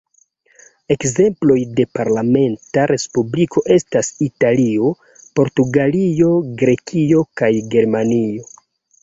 [0.93, 4.89] Ekzemploj de parlamenta respubliko estas Italio,
[5.41, 6.33] Portugalio,
[6.65, 8.51] Grekio kaj Germanio.